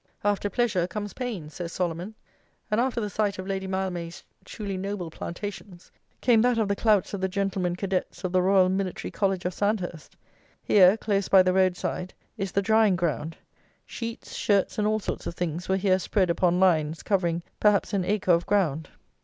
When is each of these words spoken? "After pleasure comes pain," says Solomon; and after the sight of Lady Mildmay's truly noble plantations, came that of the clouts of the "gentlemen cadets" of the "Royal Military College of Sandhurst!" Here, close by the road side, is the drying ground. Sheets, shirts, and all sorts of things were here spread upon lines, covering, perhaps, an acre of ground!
"After 0.23 0.49
pleasure 0.49 0.87
comes 0.87 1.13
pain," 1.13 1.51
says 1.51 1.71
Solomon; 1.71 2.15
and 2.71 2.81
after 2.81 2.99
the 2.99 3.07
sight 3.07 3.37
of 3.37 3.45
Lady 3.45 3.67
Mildmay's 3.67 4.23
truly 4.45 4.75
noble 4.75 5.11
plantations, 5.11 5.91
came 6.21 6.41
that 6.41 6.57
of 6.57 6.67
the 6.67 6.75
clouts 6.75 7.13
of 7.13 7.21
the 7.21 7.29
"gentlemen 7.29 7.75
cadets" 7.75 8.23
of 8.23 8.31
the 8.31 8.41
"Royal 8.41 8.67
Military 8.67 9.11
College 9.11 9.45
of 9.45 9.53
Sandhurst!" 9.53 10.17
Here, 10.63 10.97
close 10.97 11.27
by 11.27 11.43
the 11.43 11.53
road 11.53 11.77
side, 11.77 12.15
is 12.35 12.51
the 12.51 12.63
drying 12.63 12.95
ground. 12.95 13.37
Sheets, 13.85 14.33
shirts, 14.35 14.79
and 14.79 14.87
all 14.87 14.97
sorts 14.99 15.27
of 15.27 15.35
things 15.35 15.69
were 15.69 15.77
here 15.77 15.99
spread 15.99 16.31
upon 16.31 16.59
lines, 16.59 17.03
covering, 17.03 17.43
perhaps, 17.59 17.93
an 17.93 18.03
acre 18.03 18.31
of 18.31 18.47
ground! 18.47 18.89